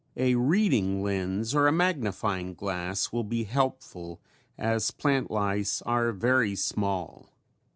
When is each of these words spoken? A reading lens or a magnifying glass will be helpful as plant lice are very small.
A 0.17 0.33
reading 0.33 1.03
lens 1.03 1.53
or 1.53 1.67
a 1.67 1.71
magnifying 1.71 2.55
glass 2.55 3.11
will 3.11 3.23
be 3.23 3.43
helpful 3.43 4.19
as 4.57 4.89
plant 4.89 5.29
lice 5.29 5.83
are 5.83 6.11
very 6.11 6.55
small. 6.55 7.29